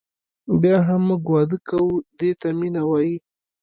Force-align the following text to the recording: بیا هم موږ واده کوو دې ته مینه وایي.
بیا 0.61 0.77
هم 0.87 1.01
موږ 1.09 1.23
واده 1.33 1.57
کوو 1.69 1.93
دې 2.19 2.31
ته 2.39 2.47
مینه 2.59 2.81
وایي. 2.89 3.15